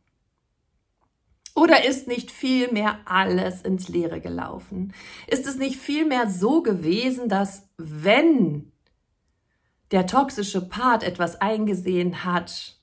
Oder 1.56 1.86
ist 1.86 2.10
nicht 2.10 2.32
vielmehr 2.32 3.00
alles 3.06 3.62
ins 3.62 3.88
Leere 3.88 4.20
gelaufen? 4.20 4.94
Ist 5.28 5.48
es 5.48 5.56
nicht 5.56 5.78
vielmehr 5.78 6.30
so 6.30 6.62
gewesen, 6.62 7.30
dass 7.30 7.70
wenn 7.78 8.74
der 9.92 10.08
toxische 10.08 10.68
Part 10.68 11.04
etwas 11.04 11.40
eingesehen 11.40 12.24
hat, 12.24 12.80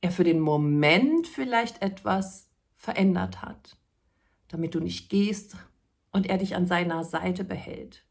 er 0.00 0.10
für 0.10 0.24
den 0.24 0.40
Moment 0.40 1.26
vielleicht 1.26 1.80
etwas 1.82 2.50
verändert 2.76 3.42
hat, 3.42 3.76
damit 4.48 4.74
du 4.74 4.80
nicht 4.80 5.08
gehst 5.08 5.56
und 6.12 6.26
er 6.26 6.38
dich 6.38 6.54
an 6.54 6.66
seiner 6.66 7.04
Seite 7.04 7.44
behält, 7.44 8.04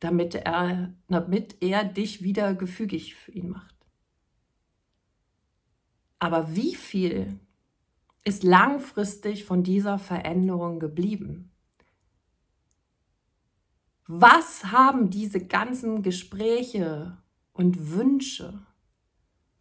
damit 0.00 0.34
er, 0.34 0.92
damit 1.08 1.62
er 1.62 1.84
dich 1.84 2.22
wieder 2.22 2.54
gefügig 2.54 3.14
für 3.14 3.32
ihn 3.32 3.50
macht. 3.50 3.76
Aber 6.18 6.54
wie 6.54 6.74
viel 6.74 7.38
ist 8.24 8.42
langfristig 8.42 9.44
von 9.44 9.62
dieser 9.62 9.98
Veränderung 9.98 10.78
geblieben? 10.78 11.52
Was 14.06 14.66
haben 14.66 15.10
diese 15.10 15.46
ganzen 15.46 16.02
Gespräche 16.02 17.16
und 17.52 17.90
Wünsche 17.90 18.66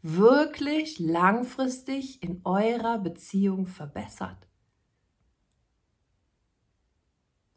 wirklich 0.02 1.00
langfristig 1.00 2.24
in 2.24 2.42
eurer 2.44 2.98
Beziehung 2.98 3.68
verbessert? 3.68 4.48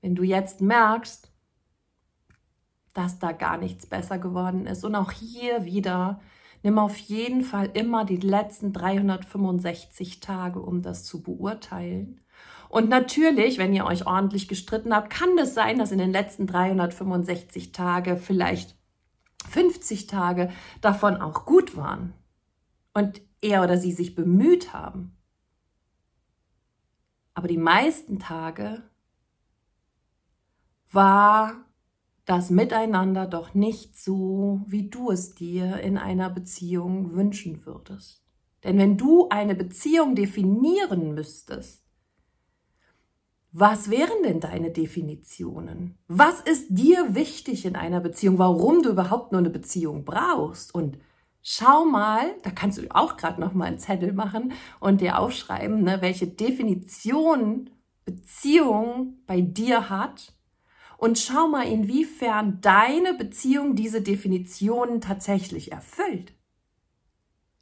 Wenn 0.00 0.14
du 0.14 0.22
jetzt 0.22 0.60
merkst, 0.60 1.32
dass 2.92 3.18
da 3.18 3.32
gar 3.32 3.56
nichts 3.56 3.86
besser 3.86 4.18
geworden 4.18 4.66
ist 4.66 4.84
und 4.84 4.94
auch 4.94 5.10
hier 5.10 5.64
wieder 5.64 6.20
Nimm 6.64 6.78
auf 6.78 6.96
jeden 6.96 7.42
Fall 7.42 7.70
immer 7.74 8.06
die 8.06 8.16
letzten 8.16 8.72
365 8.72 10.20
Tage, 10.20 10.60
um 10.60 10.80
das 10.80 11.04
zu 11.04 11.22
beurteilen. 11.22 12.22
Und 12.70 12.88
natürlich, 12.88 13.58
wenn 13.58 13.74
ihr 13.74 13.84
euch 13.84 14.06
ordentlich 14.06 14.48
gestritten 14.48 14.94
habt, 14.94 15.10
kann 15.10 15.36
es 15.36 15.48
das 15.48 15.54
sein, 15.54 15.78
dass 15.78 15.92
in 15.92 15.98
den 15.98 16.10
letzten 16.10 16.46
365 16.46 17.72
Tage 17.72 18.16
vielleicht 18.16 18.78
50 19.48 20.06
Tage 20.06 20.50
davon 20.80 21.16
auch 21.16 21.44
gut 21.44 21.76
waren 21.76 22.14
und 22.92 23.20
er 23.40 23.62
oder 23.62 23.76
sie 23.76 23.92
sich 23.92 24.14
bemüht 24.14 24.72
haben. 24.72 25.16
Aber 27.34 27.48
die 27.48 27.58
meisten 27.58 28.18
Tage 28.18 28.82
war 30.90 31.64
das 32.24 32.50
Miteinander 32.50 33.26
doch 33.26 33.54
nicht 33.54 33.98
so, 33.98 34.62
wie 34.66 34.88
du 34.88 35.10
es 35.10 35.34
dir 35.34 35.80
in 35.80 35.98
einer 35.98 36.30
Beziehung 36.30 37.12
wünschen 37.12 37.66
würdest. 37.66 38.24
Denn 38.62 38.78
wenn 38.78 38.96
du 38.96 39.28
eine 39.28 39.54
Beziehung 39.54 40.14
definieren 40.14 41.12
müsstest, 41.14 41.83
was 43.56 43.88
wären 43.88 44.24
denn 44.24 44.40
deine 44.40 44.72
Definitionen? 44.72 45.96
Was 46.08 46.40
ist 46.40 46.66
dir 46.70 47.14
wichtig 47.14 47.64
in 47.64 47.76
einer 47.76 48.00
Beziehung? 48.00 48.36
Warum 48.36 48.82
du 48.82 48.90
überhaupt 48.90 49.30
nur 49.30 49.38
eine 49.38 49.50
Beziehung 49.50 50.04
brauchst? 50.04 50.74
Und 50.74 50.98
schau 51.40 51.84
mal, 51.84 52.34
da 52.42 52.50
kannst 52.50 52.78
du 52.78 52.90
auch 52.90 53.16
gerade 53.16 53.40
noch 53.40 53.54
mal 53.54 53.66
einen 53.66 53.78
Zettel 53.78 54.12
machen 54.12 54.54
und 54.80 55.00
dir 55.00 55.20
aufschreiben, 55.20 55.84
ne, 55.84 56.02
welche 56.02 56.26
Definition 56.26 57.70
Beziehung 58.04 59.18
bei 59.24 59.40
dir 59.40 59.88
hat 59.88 60.32
und 60.98 61.20
schau 61.20 61.46
mal, 61.46 61.68
inwiefern 61.68 62.60
deine 62.60 63.14
Beziehung 63.14 63.76
diese 63.76 64.02
Definitionen 64.02 65.00
tatsächlich 65.00 65.70
erfüllt. 65.70 66.34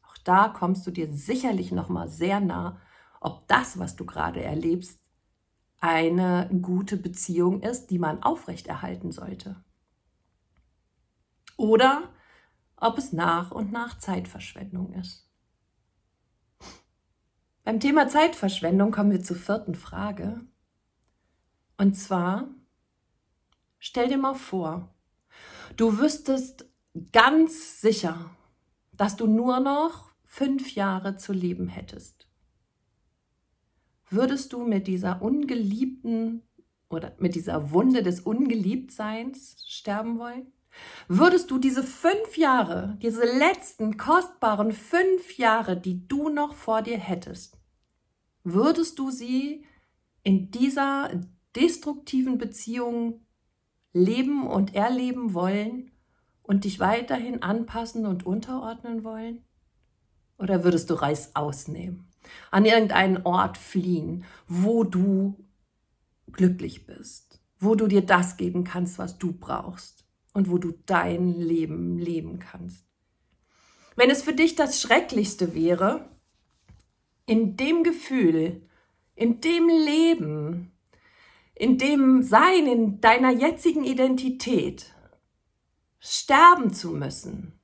Auch 0.08 0.16
da 0.24 0.48
kommst 0.48 0.86
du 0.86 0.90
dir 0.90 1.12
sicherlich 1.12 1.70
noch 1.70 1.90
mal 1.90 2.08
sehr 2.08 2.40
nah, 2.40 2.80
ob 3.20 3.46
das, 3.46 3.78
was 3.78 3.94
du 3.94 4.06
gerade 4.06 4.42
erlebst, 4.42 5.01
eine 5.82 6.48
gute 6.62 6.96
Beziehung 6.96 7.60
ist, 7.60 7.88
die 7.88 7.98
man 7.98 8.22
aufrechterhalten 8.22 9.12
sollte. 9.12 9.62
Oder 11.58 12.08
ob 12.76 12.96
es 12.96 13.12
nach 13.12 13.50
und 13.50 13.70
nach 13.70 13.98
Zeitverschwendung 13.98 14.94
ist. 14.94 15.28
Beim 17.64 17.78
Thema 17.78 18.08
Zeitverschwendung 18.08 18.90
kommen 18.90 19.12
wir 19.12 19.22
zur 19.22 19.36
vierten 19.36 19.74
Frage. 19.74 20.40
Und 21.76 21.94
zwar, 21.94 22.48
Stell 23.84 24.06
dir 24.06 24.16
mal 24.16 24.34
vor, 24.34 24.94
du 25.76 25.98
wüsstest 25.98 26.66
ganz 27.10 27.80
sicher, 27.80 28.30
dass 28.92 29.16
du 29.16 29.26
nur 29.26 29.58
noch 29.58 30.12
fünf 30.22 30.76
Jahre 30.76 31.16
zu 31.16 31.32
leben 31.32 31.66
hättest. 31.66 32.21
Würdest 34.12 34.52
du 34.52 34.66
mit 34.66 34.88
dieser 34.88 35.22
ungeliebten 35.22 36.42
oder 36.90 37.16
mit 37.18 37.34
dieser 37.34 37.70
Wunde 37.70 38.02
des 38.02 38.20
Ungeliebtseins 38.20 39.56
sterben 39.66 40.18
wollen? 40.18 40.52
Würdest 41.08 41.50
du 41.50 41.56
diese 41.56 41.82
fünf 41.82 42.36
Jahre, 42.36 42.98
diese 43.00 43.24
letzten 43.24 43.96
kostbaren 43.96 44.72
fünf 44.72 45.38
Jahre, 45.38 45.78
die 45.78 46.06
du 46.08 46.28
noch 46.28 46.52
vor 46.52 46.82
dir 46.82 46.98
hättest, 46.98 47.58
würdest 48.44 48.98
du 48.98 49.10
sie 49.10 49.64
in 50.24 50.50
dieser 50.50 51.10
destruktiven 51.56 52.36
Beziehung 52.36 53.24
leben 53.94 54.46
und 54.46 54.74
erleben 54.74 55.32
wollen 55.32 55.90
und 56.42 56.64
dich 56.64 56.80
weiterhin 56.80 57.42
anpassen 57.42 58.04
und 58.04 58.26
unterordnen 58.26 59.04
wollen? 59.04 59.42
Oder 60.36 60.64
würdest 60.64 60.90
du 60.90 60.94
Reis 61.00 61.34
ausnehmen, 61.34 62.11
an 62.50 62.64
irgendeinen 62.64 63.24
Ort 63.24 63.58
fliehen, 63.58 64.24
wo 64.46 64.84
du 64.84 65.44
glücklich 66.32 66.86
bist, 66.86 67.40
wo 67.58 67.74
du 67.74 67.86
dir 67.86 68.02
das 68.02 68.36
geben 68.36 68.64
kannst, 68.64 68.98
was 68.98 69.18
du 69.18 69.32
brauchst 69.32 70.04
und 70.32 70.50
wo 70.50 70.58
du 70.58 70.72
dein 70.86 71.34
Leben 71.38 71.98
leben 71.98 72.38
kannst? 72.38 72.86
Wenn 73.96 74.10
es 74.10 74.22
für 74.22 74.32
dich 74.32 74.54
das 74.54 74.80
Schrecklichste 74.80 75.54
wäre, 75.54 76.08
in 77.26 77.56
dem 77.56 77.84
Gefühl, 77.84 78.66
in 79.14 79.40
dem 79.40 79.68
Leben, 79.68 80.72
in 81.54 81.78
dem 81.78 82.22
Sein, 82.22 82.66
in 82.66 83.00
deiner 83.00 83.30
jetzigen 83.30 83.84
Identität 83.84 84.94
sterben 86.00 86.72
zu 86.72 86.90
müssen, 86.90 87.60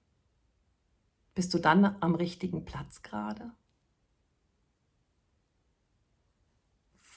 bist 1.35 1.55
du 1.55 1.59
dann 1.59 1.97
am 2.00 2.15
richtigen 2.15 2.65
Platz 2.65 3.03
gerade? 3.03 3.53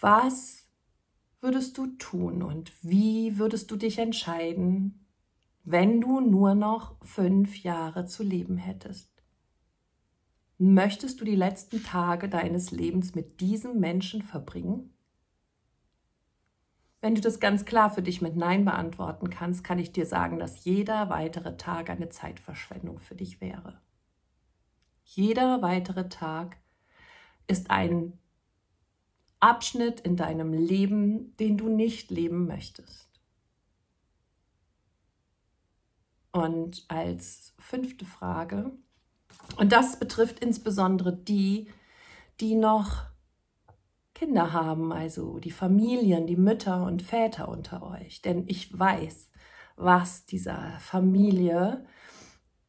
Was 0.02 0.68
würdest 1.42 1.78
du 1.78 1.86
tun 1.98 2.42
und 2.42 2.74
wie 2.84 3.38
würdest 3.38 3.70
du 3.70 3.76
dich 3.76 4.00
entscheiden, 4.00 5.06
wenn 5.64 6.02
du 6.02 6.20
nur 6.20 6.56
noch 6.56 6.96
fünf 7.06 7.62
Jahre 7.62 8.06
zu 8.06 8.24
leben 8.24 8.58
hättest? 8.58 9.12
Möchtest 10.58 11.22
du 11.22 11.26
die 11.26 11.36
letzten 11.36 11.84
Tage 11.84 12.30
deines 12.30 12.72
Lebens 12.72 13.14
mit 13.14 13.42
diesem 13.42 13.80
Menschen 13.80 14.24
verbringen? 14.24 14.92
Wenn 17.00 17.14
du 17.14 17.22
das 17.22 17.40
ganz 17.40 17.64
klar 17.66 17.92
für 17.92 18.02
dich 18.02 18.24
mit 18.24 18.36
Nein 18.36 18.66
beantworten 18.66 19.30
kannst, 19.30 19.64
kann 19.64 19.78
ich 19.78 19.92
dir 19.92 20.08
sagen, 20.08 20.40
dass 20.40 20.66
jeder 20.66 21.10
weitere 21.10 21.58
Tag 21.58 21.92
eine 21.92 22.10
Zeitverschwendung 22.10 23.00
für 23.00 23.16
dich 23.16 23.40
wäre. 23.40 23.80
Jeder 25.04 25.62
weitere 25.62 26.10
Tag 26.10 26.58
ist 27.48 27.70
ein 27.70 28.18
Abschnitt 29.42 30.00
in 30.02 30.16
deinem 30.16 30.54
Leben, 30.54 31.36
den 31.38 31.58
du 31.58 31.68
nicht 31.68 32.12
leben 32.12 32.48
möchtest. 32.48 33.10
Und 36.32 36.86
als 36.88 37.54
fünfte 37.60 38.06
Frage, 38.06 38.72
und 39.58 39.72
das 39.72 40.00
betrifft 40.00 40.40
insbesondere 40.40 41.16
die, 41.16 41.70
die 42.40 42.56
noch 42.56 43.06
Kinder 44.14 44.54
haben, 44.54 44.94
also 44.94 45.40
die 45.40 45.52
Familien, 45.52 46.28
die 46.28 46.38
Mütter 46.38 46.86
und 46.86 47.02
Väter 47.02 47.50
unter 47.50 47.84
euch. 47.84 48.22
Denn 48.22 48.46
ich 48.48 48.78
weiß, 48.78 49.30
was 49.76 50.26
dieser 50.26 50.78
Familie 50.80 51.86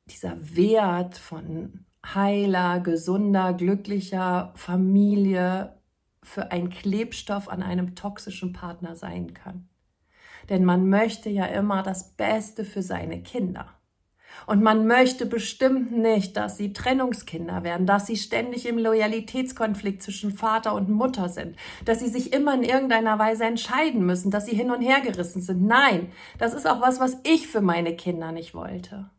dieser 0.07 0.57
Wert 0.57 1.19
von 1.19 1.85
heiler, 2.05 2.81
gesunder, 2.81 3.53
glücklicher 3.55 4.53
Familie 4.57 5.79
für 6.23 6.51
ein 6.51 6.71
Klebstoff 6.71 7.49
an 7.49 7.63
einem 7.63 7.95
toxischen 7.95 8.53
Partner 8.53 8.95
sein 8.95 9.35
kann. 9.35 9.69
Denn 10.49 10.65
man 10.65 10.89
möchte 10.89 11.31
ja 11.31 11.47
immer 11.47 11.83
das 11.83 12.15
Beste 12.15 12.65
für 12.65 12.83
seine 12.83 13.23
Kinder. 13.23 13.69
Und 14.47 14.63
man 14.63 14.87
möchte 14.87 15.27
bestimmt 15.27 15.93
nicht, 15.93 16.37
dass 16.37 16.57
sie 16.57 16.73
Trennungskinder 16.73 17.65
werden, 17.65 17.87
dass 17.87 18.07
sie 18.07 18.17
ständig 18.17 18.67
im 18.67 18.79
Loyalitätskonflikt 18.79 20.03
zwischen 20.03 20.33
Vater 20.33 20.75
und 20.75 20.89
Mutter 20.89 21.29
sind, 21.29 21.57
dass 21.85 22.01
sie 22.01 22.09
sich 22.09 22.33
immer 22.33 22.55
in 22.55 22.63
irgendeiner 22.63 23.19
Weise 23.19 23.45
entscheiden 23.45 24.05
müssen, 24.05 24.31
dass 24.31 24.47
sie 24.47 24.57
hin 24.57 24.71
und 24.71 24.81
her 24.81 25.01
gerissen 25.01 25.43
sind. 25.43 25.63
Nein, 25.63 26.13
das 26.39 26.55
ist 26.55 26.67
auch 26.67 26.81
was, 26.81 26.99
was 26.99 27.19
ich 27.25 27.47
für 27.47 27.61
meine 27.61 27.95
Kinder 27.95 28.33
nicht 28.33 28.55
wollte. 28.55 29.11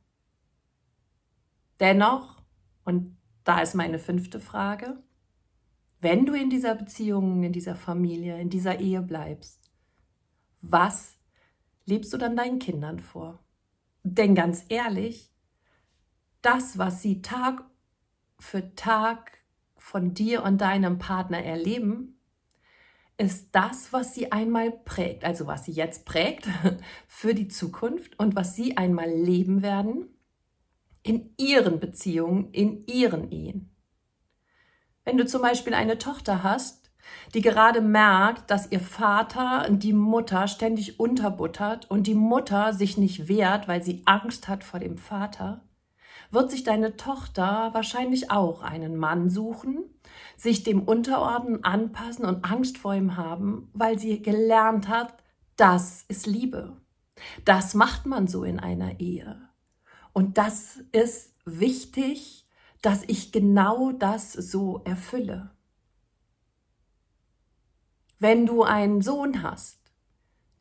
Dennoch, 1.80 2.42
und 2.86 3.18
da 3.44 3.60
ist 3.60 3.76
meine 3.76 4.00
fünfte 4.00 4.40
Frage, 4.40 4.98
wenn 6.04 6.26
du 6.26 6.34
in 6.34 6.50
dieser 6.50 6.76
Beziehung, 6.76 7.44
in 7.44 7.54
dieser 7.54 7.76
Familie, 7.76 8.40
in 8.40 8.50
dieser 8.50 8.80
Ehe 8.80 9.02
bleibst, 9.02 9.72
was 10.62 11.18
lebst 11.86 12.14
du 12.14 12.18
dann 12.18 12.36
deinen 12.36 12.60
Kindern 12.60 13.00
vor? 13.00 13.40
Denn 14.04 14.36
ganz 14.36 14.66
ehrlich, 14.68 15.32
das, 16.42 16.78
was 16.78 17.02
sie 17.02 17.22
Tag 17.22 17.64
für 18.38 18.76
Tag 18.76 19.40
von 19.78 20.14
dir 20.14 20.44
und 20.44 20.60
deinem 20.60 21.00
Partner 21.00 21.42
erleben, 21.42 22.20
ist 23.18 23.50
das, 23.54 23.94
was 23.94 24.14
sie 24.14 24.32
einmal 24.32 24.72
prägt, 24.72 25.24
also 25.24 25.48
was 25.48 25.66
sie 25.66 25.72
jetzt 25.72 26.06
prägt 26.06 26.50
für 27.08 27.34
die 27.34 27.48
Zukunft 27.48 28.20
und 28.20 28.36
was 28.36 28.56
sie 28.56 28.76
einmal 28.76 29.10
leben 29.10 29.62
werden 29.62 30.10
in 31.04 31.34
ihren 31.38 31.80
Beziehungen, 31.80 32.52
in 32.52 32.86
ihren 32.88 33.32
Ehen. 33.32 33.73
Wenn 35.06 35.18
du 35.18 35.26
zum 35.26 35.42
Beispiel 35.42 35.74
eine 35.74 35.98
Tochter 35.98 36.44
hast, 36.44 36.92
die 37.34 37.42
gerade 37.42 37.82
merkt, 37.82 38.50
dass 38.50 38.72
ihr 38.72 38.80
Vater 38.80 39.68
die 39.70 39.94
Mutter 39.94 40.48
ständig 40.48 41.00
unterbuttert 41.00 41.90
und 41.90 42.08
die 42.08 42.16
Mutter 42.16 42.74
sich 42.74 42.98
nicht 42.98 43.28
wehrt, 43.28 43.68
weil 43.68 43.84
sie 43.84 44.02
Angst 44.06 44.48
hat 44.48 44.64
vor 44.64 44.80
dem 44.80 44.98
Vater, 44.98 45.62
wird 46.32 46.52
sich 46.52 46.64
deine 46.64 46.96
Tochter 46.96 47.70
wahrscheinlich 47.74 48.32
auch 48.32 48.64
einen 48.64 48.96
Mann 48.96 49.30
suchen, 49.30 49.84
sich 50.38 50.64
dem 50.64 50.82
unterordnen, 50.84 51.64
anpassen 51.64 52.26
und 52.26 52.46
Angst 52.50 52.78
vor 52.78 52.94
ihm 52.94 53.18
haben, 53.18 53.70
weil 53.74 54.00
sie 54.00 54.22
gelernt 54.22 54.88
hat, 54.88 55.14
das 55.58 56.04
ist 56.08 56.26
Liebe. 56.26 56.78
Das 57.46 57.74
macht 57.74 58.06
man 58.06 58.28
so 58.28 58.44
in 58.44 58.60
einer 58.60 59.00
Ehe. 59.00 59.50
Und 60.14 60.38
das 60.38 60.80
ist 60.92 61.34
wichtig, 61.46 62.43
dass 62.84 63.04
ich 63.08 63.32
genau 63.32 63.94
das 63.94 64.34
so 64.34 64.82
erfülle. 64.84 65.50
Wenn 68.20 68.46
du 68.46 68.64
einen 68.64 69.02
Sohn 69.02 69.42
hast, 69.42 69.83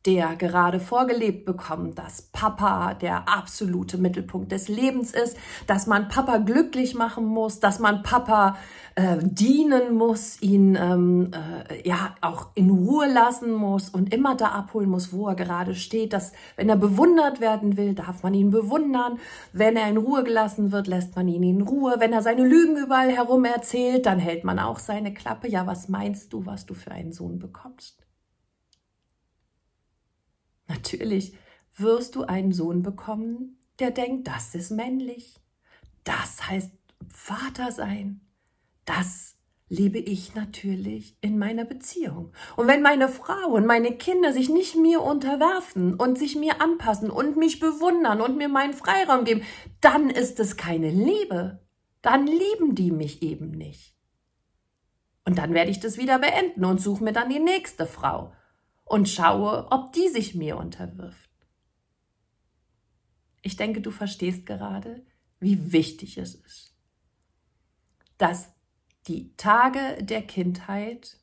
der 0.05 0.35
gerade 0.35 0.79
vorgelebt 0.79 1.45
bekommt, 1.45 1.97
dass 1.97 2.23
Papa 2.33 2.93
der 2.93 3.29
absolute 3.29 3.97
Mittelpunkt 3.97 4.51
des 4.51 4.67
Lebens 4.67 5.13
ist, 5.13 5.37
dass 5.65 5.87
man 5.87 6.09
Papa 6.09 6.37
glücklich 6.37 6.93
machen 6.93 7.25
muss, 7.25 7.59
dass 7.61 7.79
man 7.79 8.03
Papa 8.03 8.57
äh, 8.95 9.17
dienen 9.21 9.95
muss, 9.95 10.41
ihn 10.41 10.75
ähm, 10.75 11.31
äh, 11.31 11.87
ja 11.87 12.15
auch 12.21 12.47
in 12.53 12.69
Ruhe 12.69 13.11
lassen 13.11 13.53
muss 13.53 13.89
und 13.89 14.13
immer 14.13 14.35
da 14.35 14.49
abholen 14.49 14.89
muss, 14.89 15.13
wo 15.13 15.27
er 15.27 15.35
gerade 15.35 15.73
steht. 15.73 16.13
Dass 16.13 16.33
wenn 16.57 16.69
er 16.69 16.75
bewundert 16.75 17.39
werden 17.39 17.77
will, 17.77 17.95
darf 17.95 18.23
man 18.23 18.33
ihn 18.33 18.51
bewundern. 18.51 19.19
Wenn 19.53 19.77
er 19.77 19.87
in 19.87 19.97
Ruhe 19.97 20.23
gelassen 20.23 20.71
wird, 20.71 20.87
lässt 20.87 21.15
man 21.15 21.27
ihn 21.27 21.43
in 21.43 21.61
Ruhe. 21.61 21.95
Wenn 21.99 22.13
er 22.13 22.21
seine 22.21 22.45
Lügen 22.45 22.77
überall 22.77 23.09
herum 23.09 23.45
erzählt, 23.45 24.05
dann 24.05 24.19
hält 24.19 24.43
man 24.43 24.59
auch 24.59 24.79
seine 24.79 25.13
Klappe. 25.13 25.47
Ja, 25.47 25.65
was 25.65 25.87
meinst 25.87 26.33
du, 26.33 26.45
was 26.45 26.65
du 26.65 26.73
für 26.73 26.91
einen 26.91 27.13
Sohn 27.13 27.39
bekommst? 27.39 28.02
Natürlich 30.67 31.33
wirst 31.77 32.15
du 32.15 32.23
einen 32.23 32.53
Sohn 32.53 32.83
bekommen, 32.83 33.57
der 33.79 33.91
denkt, 33.91 34.27
das 34.27 34.55
ist 34.55 34.71
männlich. 34.71 35.39
Das 36.03 36.47
heißt 36.49 36.71
Vater 37.09 37.71
sein. 37.71 38.21
Das 38.85 39.37
lebe 39.69 39.97
ich 39.97 40.35
natürlich 40.35 41.17
in 41.21 41.39
meiner 41.39 41.65
Beziehung. 41.65 42.31
Und 42.55 42.67
wenn 42.67 42.81
meine 42.81 43.09
Frau 43.09 43.49
und 43.49 43.65
meine 43.65 43.95
Kinder 43.97 44.31
sich 44.31 44.49
nicht 44.49 44.75
mir 44.75 45.01
unterwerfen 45.01 45.95
und 45.95 46.17
sich 46.17 46.35
mir 46.35 46.61
anpassen 46.61 47.09
und 47.09 47.37
mich 47.37 47.59
bewundern 47.59 48.21
und 48.21 48.37
mir 48.37 48.49
meinen 48.49 48.73
Freiraum 48.73 49.25
geben, 49.25 49.41
dann 49.81 50.09
ist 50.09 50.39
es 50.39 50.57
keine 50.57 50.89
Liebe. 50.89 51.65
Dann 52.01 52.27
lieben 52.27 52.75
die 52.75 52.91
mich 52.91 53.23
eben 53.23 53.51
nicht. 53.51 53.95
Und 55.25 55.37
dann 55.37 55.53
werde 55.53 55.71
ich 55.71 55.79
das 55.79 55.97
wieder 55.97 56.19
beenden 56.19 56.65
und 56.65 56.81
suche 56.81 57.03
mir 57.03 57.13
dann 57.13 57.29
die 57.29 57.39
nächste 57.39 57.85
Frau 57.85 58.33
und 58.85 59.09
schaue, 59.09 59.71
ob 59.71 59.93
die 59.93 60.09
sich 60.09 60.35
mir 60.35 60.57
unterwirft. 60.57 61.29
Ich 63.41 63.55
denke, 63.55 63.81
du 63.81 63.91
verstehst 63.91 64.45
gerade, 64.45 65.05
wie 65.39 65.71
wichtig 65.71 66.17
es 66.17 66.35
ist, 66.35 66.75
dass 68.17 68.53
die 69.07 69.35
Tage 69.35 70.03
der 70.03 70.21
Kindheit 70.21 71.17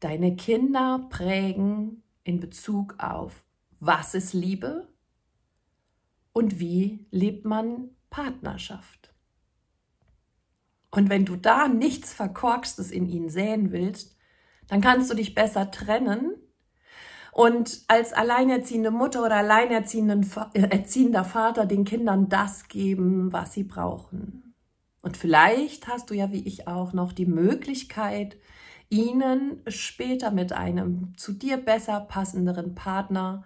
deine 0.00 0.34
Kinder 0.36 1.06
prägen 1.10 2.02
in 2.24 2.40
Bezug 2.40 2.96
auf, 2.98 3.44
was 3.78 4.14
ist 4.14 4.32
Liebe 4.32 4.88
und 6.32 6.58
wie 6.58 7.06
lebt 7.10 7.44
man 7.44 7.90
Partnerschaft. 8.10 9.14
Und 10.90 11.10
wenn 11.10 11.24
du 11.24 11.36
da 11.36 11.68
nichts 11.68 12.12
Verkorkstes 12.12 12.90
in 12.90 13.06
ihnen 13.06 13.28
säen 13.28 13.72
willst, 13.72 14.16
dann 14.66 14.80
kannst 14.80 15.10
du 15.10 15.14
dich 15.14 15.34
besser 15.34 15.70
trennen 15.70 16.34
und 17.38 17.82
als 17.86 18.12
alleinerziehende 18.12 18.90
Mutter 18.90 19.24
oder 19.24 19.36
alleinerziehender 19.36 21.24
Vater 21.24 21.66
den 21.66 21.84
Kindern 21.84 22.28
das 22.28 22.66
geben, 22.66 23.32
was 23.32 23.52
sie 23.52 23.62
brauchen. 23.62 24.56
Und 25.02 25.16
vielleicht 25.16 25.86
hast 25.86 26.10
du 26.10 26.14
ja 26.14 26.32
wie 26.32 26.42
ich 26.42 26.66
auch 26.66 26.92
noch 26.92 27.12
die 27.12 27.26
Möglichkeit, 27.26 28.36
ihnen 28.88 29.62
später 29.68 30.32
mit 30.32 30.52
einem 30.52 31.16
zu 31.16 31.32
dir 31.32 31.58
besser 31.58 32.00
passenderen 32.00 32.74
Partner 32.74 33.44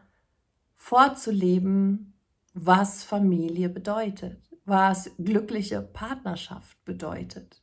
vorzuleben, 0.75 2.15
was 2.55 3.05
Familie 3.05 3.69
bedeutet, 3.69 4.41
was 4.65 5.11
glückliche 5.19 5.83
Partnerschaft 5.83 6.83
bedeutet 6.87 7.61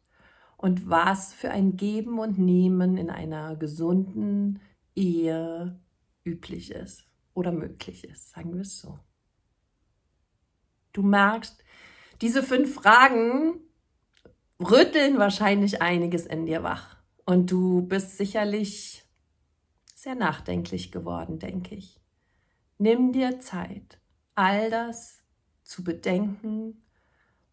und 0.58 0.92
was 0.92 1.34
für 1.34 1.50
ein 1.50 1.76
Geben 1.76 2.20
und 2.20 2.38
Nehmen 2.38 2.98
in 2.98 3.10
einer 3.10 3.56
gesunden 3.56 4.60
Ehe 4.94 5.80
üblich 6.24 6.72
ist 6.72 7.06
oder 7.34 7.52
möglich 7.52 8.04
ist, 8.04 8.32
sagen 8.32 8.54
wir 8.54 8.62
es 8.62 8.80
so. 8.80 9.00
Du 10.94 11.04
merkst, 11.04 11.64
diese 12.22 12.44
fünf 12.44 12.74
Fragen 12.76 13.62
rütteln 14.60 15.18
wahrscheinlich 15.18 15.82
einiges 15.82 16.26
in 16.26 16.46
dir 16.46 16.64
wach. 16.64 16.98
Und 17.26 17.52
du 17.52 17.84
bist 17.84 18.18
sicherlich 18.18 19.06
sehr 19.96 20.16
nachdenklich 20.16 20.92
geworden, 20.92 21.40
denke 21.40 21.76
ich. 21.76 22.02
Nimm 22.78 23.12
dir 23.12 23.40
Zeit, 23.40 24.00
all 24.36 24.70
das 24.70 25.24
zu 25.64 25.84
bedenken 25.84 26.86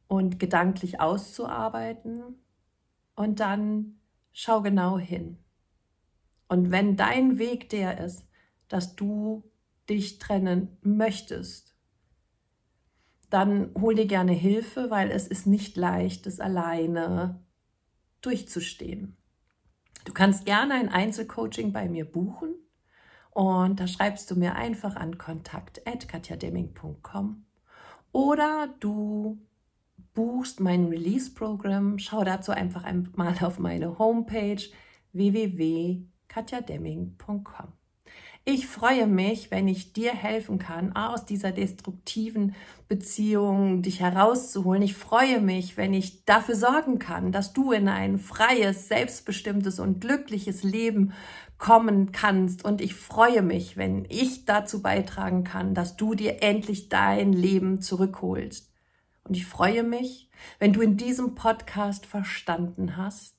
und 0.08 0.38
gedanklich 0.38 1.00
auszuarbeiten. 1.00 2.42
Und 3.14 3.40
dann 3.40 4.00
schau 4.32 4.62
genau 4.62 4.98
hin. 4.98 5.38
Und 6.48 6.70
wenn 6.70 6.96
dein 6.96 7.38
Weg 7.38 7.68
der 7.70 7.98
ist, 7.98 8.25
dass 8.68 8.96
du 8.96 9.44
dich 9.88 10.18
trennen 10.18 10.76
möchtest, 10.82 11.74
dann 13.30 13.70
hol 13.78 13.94
dir 13.94 14.06
gerne 14.06 14.32
Hilfe, 14.32 14.90
weil 14.90 15.10
es 15.10 15.26
ist 15.26 15.46
nicht 15.46 15.76
leicht, 15.76 16.26
es 16.26 16.40
alleine 16.40 17.40
durchzustehen. 18.20 19.16
Du 20.04 20.12
kannst 20.12 20.44
gerne 20.46 20.74
ein 20.74 20.88
Einzelcoaching 20.88 21.72
bei 21.72 21.88
mir 21.88 22.04
buchen 22.04 22.54
und 23.30 23.80
da 23.80 23.88
schreibst 23.88 24.30
du 24.30 24.36
mir 24.36 24.54
einfach 24.54 24.94
an 24.96 25.18
kontakt@katjademming.com 25.18 27.44
oder 28.12 28.74
du 28.80 29.38
buchst 30.14 30.60
mein 30.60 30.86
Release-Programm. 30.86 31.98
Schau 31.98 32.24
dazu 32.24 32.52
einfach 32.52 32.84
mal 33.16 33.34
auf 33.42 33.58
meine 33.58 33.98
Homepage 33.98 34.62
www.katjademming.com. 35.12 37.72
Ich 38.48 38.68
freue 38.68 39.08
mich, 39.08 39.50
wenn 39.50 39.66
ich 39.66 39.92
dir 39.92 40.14
helfen 40.14 40.60
kann, 40.60 40.94
aus 40.94 41.24
dieser 41.24 41.50
destruktiven 41.50 42.54
Beziehung 42.86 43.82
dich 43.82 43.98
herauszuholen. 43.98 44.82
Ich 44.82 44.94
freue 44.94 45.40
mich, 45.40 45.76
wenn 45.76 45.92
ich 45.92 46.24
dafür 46.26 46.54
sorgen 46.54 47.00
kann, 47.00 47.32
dass 47.32 47.52
du 47.52 47.72
in 47.72 47.88
ein 47.88 48.20
freies, 48.20 48.86
selbstbestimmtes 48.86 49.80
und 49.80 50.00
glückliches 50.00 50.62
Leben 50.62 51.12
kommen 51.58 52.12
kannst. 52.12 52.64
Und 52.64 52.80
ich 52.80 52.94
freue 52.94 53.42
mich, 53.42 53.76
wenn 53.76 54.06
ich 54.08 54.44
dazu 54.44 54.80
beitragen 54.80 55.42
kann, 55.42 55.74
dass 55.74 55.96
du 55.96 56.14
dir 56.14 56.40
endlich 56.40 56.88
dein 56.88 57.32
Leben 57.32 57.82
zurückholst. 57.82 58.72
Und 59.24 59.36
ich 59.36 59.44
freue 59.44 59.82
mich, 59.82 60.30
wenn 60.60 60.72
du 60.72 60.82
in 60.82 60.96
diesem 60.96 61.34
Podcast 61.34 62.06
verstanden 62.06 62.96
hast, 62.96 63.35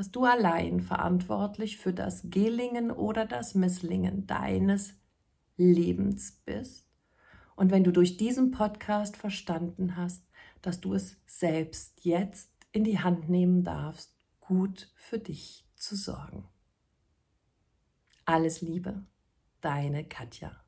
dass 0.00 0.10
du 0.10 0.24
allein 0.24 0.80
verantwortlich 0.80 1.76
für 1.76 1.92
das 1.92 2.22
Gelingen 2.30 2.90
oder 2.90 3.26
das 3.26 3.54
Misslingen 3.54 4.26
deines 4.26 4.94
Lebens 5.58 6.40
bist. 6.46 6.88
Und 7.54 7.70
wenn 7.70 7.84
du 7.84 7.92
durch 7.92 8.16
diesen 8.16 8.50
Podcast 8.50 9.18
verstanden 9.18 9.96
hast, 9.96 10.24
dass 10.62 10.80
du 10.80 10.94
es 10.94 11.18
selbst 11.26 12.02
jetzt 12.02 12.50
in 12.72 12.82
die 12.82 13.00
Hand 13.00 13.28
nehmen 13.28 13.62
darfst, 13.62 14.14
gut 14.40 14.90
für 14.94 15.18
dich 15.18 15.68
zu 15.74 15.96
sorgen. 15.96 16.48
Alles 18.24 18.62
Liebe, 18.62 19.04
deine 19.60 20.04
Katja. 20.04 20.64